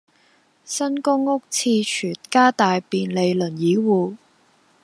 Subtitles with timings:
[0.65, 4.15] 新公屋廁廚加大便利輪椅戶